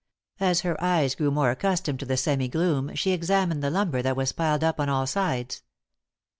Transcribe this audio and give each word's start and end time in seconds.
As 0.39 0.61
her 0.61 0.83
eyes 0.83 1.13
grew 1.13 1.29
more 1.29 1.51
accustomed 1.51 1.99
to 1.99 2.07
the 2.07 2.17
semi 2.17 2.47
gloom, 2.47 2.95
she 2.95 3.11
examined 3.11 3.61
the 3.61 3.69
lumber 3.69 4.01
that 4.01 4.17
was 4.17 4.31
piled 4.31 4.63
up 4.63 4.79
on 4.79 4.89
all 4.89 5.05
sides. 5.05 5.61